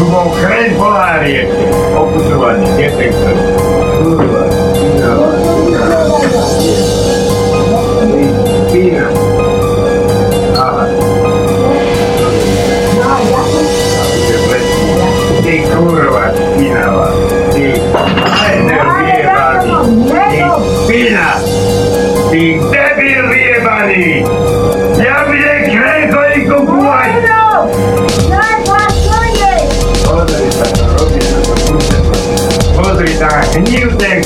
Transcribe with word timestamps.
Думав, 0.00 0.30
хрень 0.30 0.74
в 0.76 0.80
ларі. 0.80 1.48
Опитування. 1.96 3.59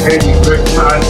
any 0.04 0.32
good 0.44 0.64
time, 0.76 1.00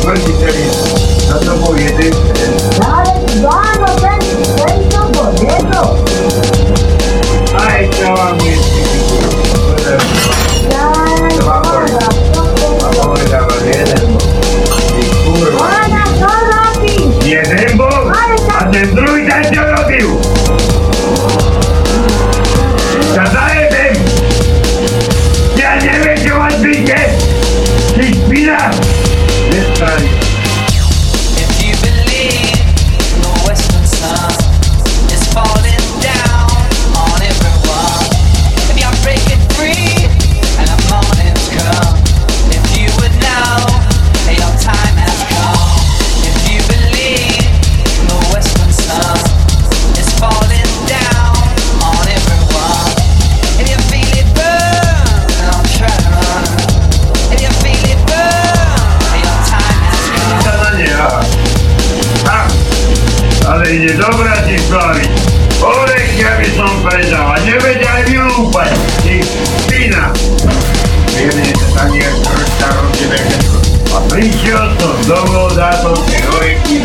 nie 71.94 72.10
krčta 72.26 72.68
rozdiebe 72.74 73.16
všetko. 73.22 73.58
A 73.94 73.98
prišiel 74.10 74.62
som 74.82 74.94
domov, 75.06 75.54
dá 75.54 75.70
som 75.78 75.94
tie 76.10 76.18
orechy. 76.34 76.82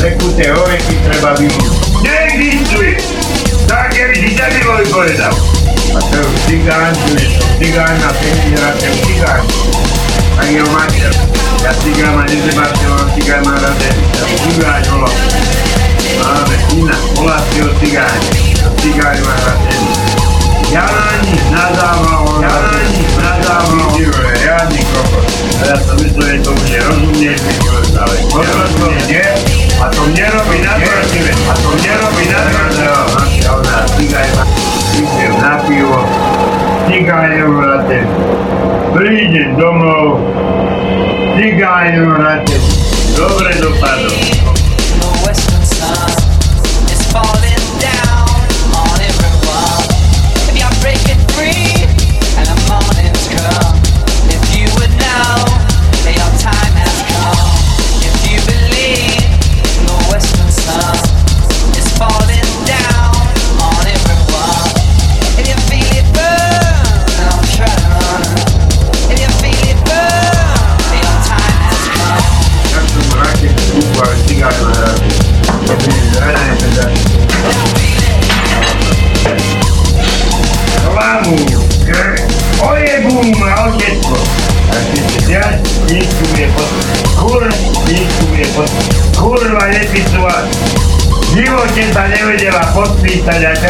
Rekuté 0.00 0.48
orechy 0.56 0.94
treba 1.04 1.36
vylúpať. 1.36 2.00
Neexistuje. 2.00 2.96
Tak, 3.68 3.92
jak 3.92 4.12
si 4.16 4.32
Davidovi 4.32 4.86
povedal. 4.88 5.34
A 5.92 5.98
to 6.00 6.16
je 6.16 6.28
cigán, 6.48 6.92
tu 7.04 7.12
je 7.20 7.28
cigán 7.60 7.94
na 8.00 8.10
5 8.16 8.44
generáciu 8.48 8.92
cigán. 9.04 9.42
A 10.36 10.42
jeho 10.48 10.68
mater. 10.72 11.12
Ja 11.60 11.72
cigán 11.84 12.16
ma 12.16 12.24
nezebartil, 12.24 12.90
on 12.96 13.08
cigán 13.12 13.44
má 13.44 13.56
rade. 13.60 13.90
Ja 13.92 14.24
cigáň 14.40 14.82
holo. 14.96 15.10
Máme 16.16 16.56
syna, 16.72 16.96
volácieho 17.12 17.70
cigáň. 17.84 18.20
A 18.64 18.68
cigáň 18.80 19.16
má 19.20 19.36
rade. 19.44 20.05
Ja 20.74 20.82
na 20.82 21.06
nich 21.22 21.44
nadával, 21.50 22.26
on 22.26 22.42
ja 22.42 22.50
na 22.50 22.78
nich 22.90 23.10
nadával. 23.14 23.86
Vidíte, 23.94 24.26
riadny 24.42 24.82
kokot. 24.90 25.26
A 25.56 25.62
ja 25.62 25.76
som 25.78 25.96
myslel, 26.02 26.26
že 26.26 26.38
to 26.42 26.50
bude 26.52 26.78
rozumieť, 26.82 27.38
mi 27.38 27.54
človek 27.62 27.92
ale 27.96 28.16
potom 28.26 28.66
to 28.74 28.86
nie. 29.06 29.26
A 29.76 29.86
to 29.92 30.00
mne 30.10 30.26
robí 30.34 30.58
na 30.64 30.74
protivé. 30.80 31.32
A 31.46 31.52
to 31.54 31.68
mne 31.70 31.92
robí 32.02 32.24
na 32.32 32.40
protivé. 32.50 32.88
A 33.46 33.50
ona 33.54 33.76
cigáň 33.94 34.28
má. 34.34 34.44
Idem 34.96 35.34
na 35.38 35.54
pivo. 35.62 36.00
Cigáň 36.90 37.32
vrate. 37.46 37.98
Prídem 38.90 39.50
domov. 39.54 40.18
Cigáň 41.38 41.92
vrate. 42.10 42.56
Dobre 43.14 43.50
dopadlo. 43.60 44.12
The 44.96 45.08
western 45.22 45.62
sun 45.62 46.25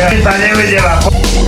teraz 0.07 0.23
sa 0.23 0.35
nevedela. 0.39 0.95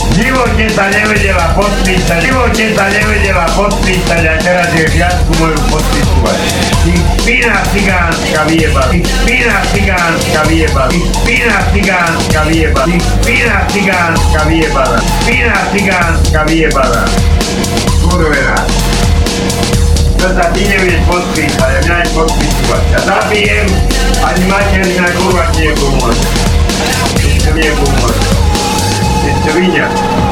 V 0.09 0.15
živote 0.19 0.67
sa 0.75 0.91
nevedela 0.91 1.47
podpísať, 1.55 2.19
v 2.19 2.27
živote 2.27 2.65
sa 2.75 2.91
nevedela 2.91 3.47
podpísať 3.55 4.23
a 4.27 4.35
teraz 4.43 4.69
je 4.75 4.85
viacku 4.99 5.31
moju 5.39 5.59
podpisovať. 5.71 6.39
Ty 6.83 6.93
špina 7.23 7.57
cigánska 7.71 8.41
vyjeba, 8.51 8.83
ty 8.91 8.99
špina 9.07 9.57
cigánska 9.71 10.41
vyjeba, 10.51 10.83
ty 10.91 10.99
špina 11.07 11.59
cigánska 11.71 12.41
vyjeba, 12.51 12.83
ty 12.83 12.97
špina 12.99 13.59
cigánska 13.71 14.41
vyjebana, 14.51 14.99
špina 15.23 15.59
cigánska 15.71 16.41
vyjebana. 16.51 17.03
Kurvená. 18.03 18.59
To 20.19 20.27
sa 20.35 20.45
ty 20.51 20.67
nevieš 20.67 20.99
podpísať, 21.07 21.71
a 21.79 21.81
mňa 21.87 21.95
aj 21.95 22.09
podpísovať. 22.11 22.83
Ja 22.91 23.01
zabijem, 23.07 23.67
ani 24.19 24.45
materina 24.51 25.11
kurva 25.15 25.47
ti 25.55 25.71
nepomôže. 25.71 26.27
Ešte 27.23 27.55
mi 27.55 27.63
nepomôže. 27.63 28.48
Видишь? 29.55 29.85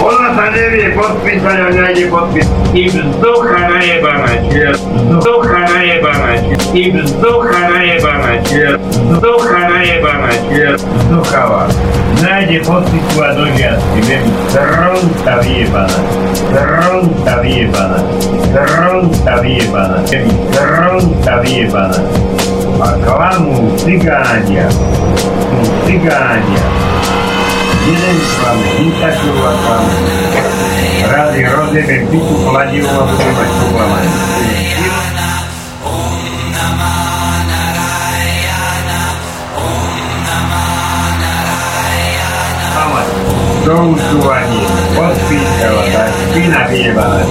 Он 0.02 0.22
на 0.22 0.36
Салеве 0.36 0.90
подпись, 0.90 1.42
Аляляни 1.44 2.04
подпись. 2.04 2.46
И 2.74 2.88
вздох 2.88 3.46
она 3.46 3.78
а 3.78 3.82
ебаначе. 3.82 4.72
Вздох 4.72 5.46
она 5.46 5.78
а 5.78 5.82
ебаначе. 5.82 6.58
И 6.74 6.90
вздох 6.90 7.46
она 7.46 7.78
а 7.78 7.82
ебаначе. 7.82 8.78
Вздох 8.78 9.50
она 9.50 9.82
ебаначе. 9.82 10.76
Вздохова. 10.76 11.68
Сзади 12.16 12.58
подпись 12.60 13.16
водой 13.16 13.50
тебе. 13.52 14.20
Трон 14.52 14.98
там 15.24 15.40
ебана. 15.40 15.88
Трон 16.52 17.14
там 17.24 17.42
ебана. 17.44 18.02
Трон 18.52 19.10
там 19.24 19.44
ебана. 19.44 20.04
Трон 20.54 21.22
там 21.24 21.42
ебана. 21.42 21.96
По 22.78 22.86
клану 23.04 23.76
цыгане. 23.78 24.68
Цыгане. 25.86 26.58
Jeden 27.86 28.18
klame, 28.18 28.66
Intačová 28.82 29.54
klame. 29.62 29.94
Rádi 31.06 31.46
rozjebem 31.46 32.02
pitu 32.10 32.34
kladivu 32.42 32.90
a 32.90 33.06
budem 33.06 33.30
mať 33.30 33.50
poklamanie. 33.62 34.10
Ale 42.74 43.02
doučúvanie, 43.62 44.66
podpísala, 44.98 45.82
tá 45.94 46.04
špina 46.10 46.66
vyjebaná. 46.66 47.22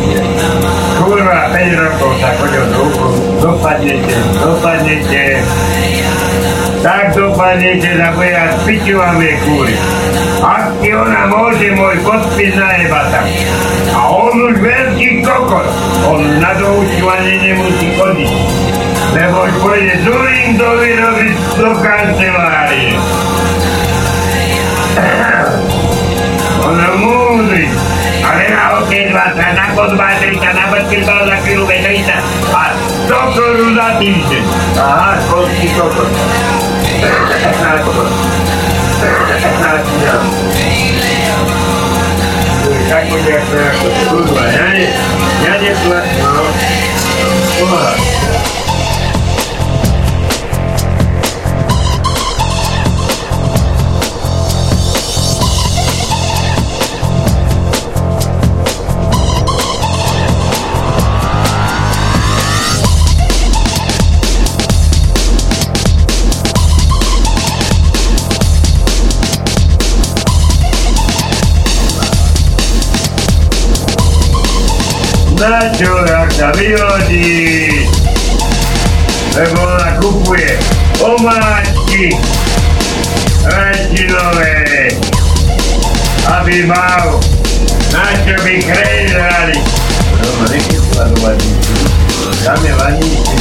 Kurva, 1.04 1.52
5 1.52 1.84
rokov 1.84 2.12
sa 2.24 2.32
chodil 2.40 2.64
do 2.72 2.80
úkolu, 2.96 3.20
dopadnete, 3.44 4.16
dopadnete. 4.40 5.24
tak 6.86 7.18
dopadnete 7.18 7.98
zabojať 7.98 8.52
pičovavé 8.62 9.30
kúry. 9.42 9.74
Ak 9.74 9.82
ti 9.82 10.05
ona 10.96 11.28
môže 11.28 11.70
môj 11.76 11.98
podpis 12.06 12.54
najebať 12.56 13.08
A 13.94 14.00
on 14.10 14.36
už 14.52 14.56
veľký 14.62 15.22
kokot. 15.26 15.68
On 16.08 16.22
na 16.40 16.52
doučovanie 16.58 17.36
nemusí 17.42 17.94
chodiť. 17.96 18.32
Lebo 19.16 19.48
už 19.48 19.54
pôjde 19.64 19.96
do 20.06 20.70
vyrobiť 20.82 21.36
do 21.60 21.70
kancelárie. 21.80 22.98
Ono 26.68 26.90
múdry. 27.00 27.70
Ale 28.26 28.44
na 28.50 28.82
okedva 28.82 29.26
sa, 29.38 29.54
na 29.54 29.66
podvážejka, 29.78 30.50
na 30.50 30.66
basketbal 30.74 31.30
za 31.30 31.38
chvíľu 31.46 31.70
vedejta 31.70 32.18
a 32.50 32.74
100 33.06 33.38
korú 33.38 33.68
za 33.78 34.02
týždeň. 34.02 34.44
Aha, 34.82 35.14
školský 35.30 35.68
kokot. 35.78 36.10
Tak 39.86 40.45
Na 75.36 75.68
čo 75.76 75.92
jak 76.08 76.32
sa 76.32 76.48
vyhodí? 76.56 77.84
Lebo 79.36 79.68
ona 79.68 80.00
kupuje 80.00 80.56
omáčky 81.04 82.16
račinové, 83.44 84.96
aby 86.40 86.64
mal 86.64 87.20
na 87.92 88.06
čo 88.24 88.36
by 88.48 88.54
krejzali. 88.64 89.60
No, 90.24 90.48
nechci 90.48 90.80
skladovať 90.80 91.38
nič. 91.44 91.66
Tam 92.48 92.60
je 92.64 92.74
vaníčky, 92.80 93.36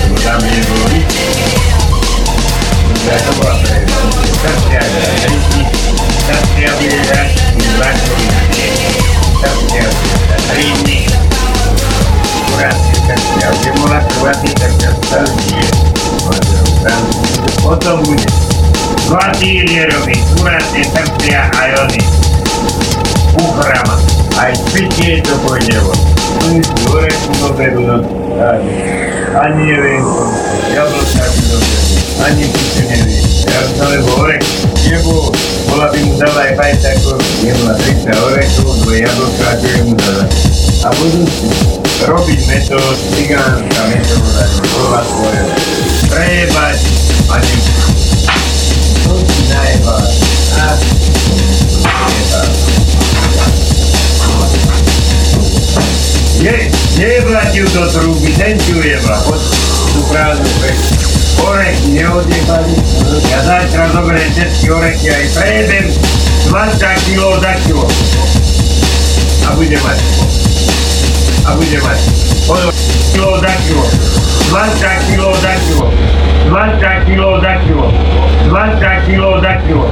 lebo 0.00 0.16
tam 0.24 0.40
je 0.48 0.60
bolo 0.64 0.86
nič. 0.96 1.12
Ja 3.04 3.16
to 3.20 3.30
bola 3.36 3.54
pre 3.60 3.84
Srdcia, 4.44 4.82
srdcia 6.24 6.70
bude 6.80 6.98
hrať 7.04 7.30
váčkový 7.76 8.26
srdcia, 9.44 9.84
krvatý, 14.24 14.50
tak 14.56 14.72
sa 14.80 14.90
srdcie. 15.04 15.64
Potom 17.60 18.00
bude 18.04 18.28
robiť 19.92 20.20
kurácie 20.40 20.84
srdcia 20.88 21.40
a 21.52 21.60
jody. 21.76 22.00
Uchrama. 23.36 23.96
Aj 24.40 24.50
spitie 24.56 25.20
to 25.20 25.36
pôjde 25.44 25.76
von. 25.84 26.00
Oni 26.48 26.60
si 26.64 26.74
orechu 26.88 27.30
doberú, 27.38 27.80
no 27.84 27.96
ani, 28.40 28.72
doberú, 29.36 29.68
ani 32.24 32.44
si 32.48 32.64
neviem. 32.80 33.12
Ja 33.44 33.60
som 33.76 33.92
lebo 33.92 34.24
orech 34.24 34.48
nebo 34.88 35.30
bola 35.74 35.90
by 35.90 36.00
mu 36.06 36.14
dala 36.14 36.40
aj 36.46 36.52
fajtáko, 36.54 37.18
jedna 37.42 37.74
30 37.74 38.14
orechov, 38.30 38.78
dve 38.86 38.96
jablka, 39.02 39.48
čo 39.58 39.66
je 39.66 39.80
mu 39.82 39.94
dala. 39.98 40.24
A 40.86 40.88
budú 40.94 41.22
robiť 42.14 42.40
metód, 42.46 42.96
cigánska 43.10 43.82
metóda, 43.90 44.44
bola 44.70 45.02
svoje. 45.02 45.42
Prejebať 46.14 46.78
a 47.26 47.34
ne... 47.42 47.54
To 49.02 49.12
si 49.18 49.42
najebať. 49.50 50.14
A... 50.54 50.66
Je, 56.38 56.54
nejebať 57.02 57.50
ju 57.50 57.66
do 57.74 57.84
trúby, 57.90 58.30
ten 58.38 58.54
ti 58.62 58.78
ujebla, 58.78 59.26
poď 59.26 59.42
tú 59.90 60.00
prázdnu 60.06 60.50
peku. 60.62 60.93
Neodjebali, 61.44 62.74
ja 63.28 63.38
zajtra 63.44 63.92
zoberiem 63.92 64.32
všetky 64.32 64.66
orechy 64.72 65.12
aj 65.12 65.24
prejedem 65.36 65.86
20 66.48 66.80
kg 66.80 67.20
za 67.38 67.52
kilo. 67.68 67.84
A 69.44 69.52
bude 69.52 69.78
mať. 69.78 69.98
A 71.44 71.52
bude 71.54 71.78
mať. 71.84 72.00
Od 72.48 72.72
kilo 73.12 73.36
za 73.44 73.52
kilo. 73.68 73.84
20 74.48 75.06
kg 75.12 75.22
za 75.44 75.52
kilo. 75.68 75.86
20 76.48 77.06
kg 77.06 77.20
za 77.44 77.52
kilo. 77.68 77.86
20 78.48 79.06
kg 79.06 79.22
za 79.44 79.54
kilo. 79.68 79.86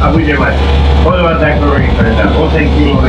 A 0.00 0.04
bude 0.08 0.34
mať. 0.40 0.56
Po 1.04 1.12
20 1.12 1.60
kg 1.60 1.72
ich 1.78 1.94
predám. 2.00 2.32
8 2.32 2.56
kg 2.72 3.04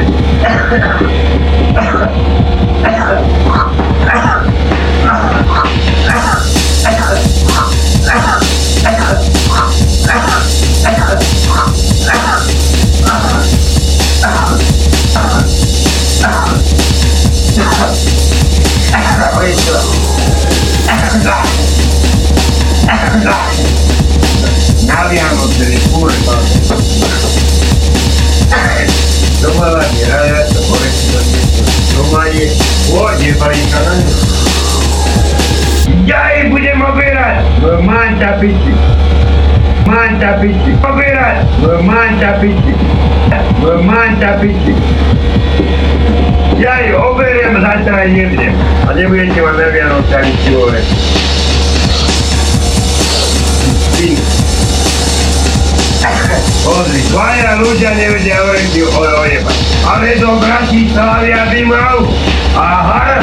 Vianoce, 26.01 26.75
kurva. 26.98 27.21
Doma 29.42 29.68
la 29.71 29.86
mirada, 29.94 30.45
to 30.53 30.62
porecito, 30.69 31.19
doma 31.95 32.26
je, 32.30 32.49
pôjde, 32.90 33.30
paríka 33.37 33.80
na 33.85 33.94
ňu. 34.02 34.14
Ja 36.06 36.33
ich 36.33 36.49
budem 36.49 36.81
obierať, 36.81 37.45
manta 37.85 38.37
piči. 38.42 38.73
Manta 39.85 40.42
piči. 40.42 40.73
Obierať, 40.81 41.45
manta 41.85 42.42
piči. 42.42 42.73
Manta 43.85 44.42
piči. 44.42 44.73
Ja 46.61 46.78
ich 46.81 46.94
oberiem, 46.94 47.57
zajtra 47.61 48.06
aj 48.06 48.09
nebudem. 48.14 48.54
A 48.85 48.94
nebudete 48.94 49.42
mať 49.42 49.56
na 49.57 49.68
Vianoce 49.73 50.14
ani 50.14 50.33
čivore. 50.45 50.81
Pozri, 56.81 56.97
dvaja 57.14 57.61
ľudia 57.61 57.94
nevedia 57.94 58.42
orientiu 58.42 58.90
ojebať. 58.90 59.57
Ale 59.85 60.18
do 60.18 60.42
Bratislavy 60.42 61.30
a 61.30 61.45
Dimrov 61.54 62.09
a 62.57 62.69
har... 62.81 63.21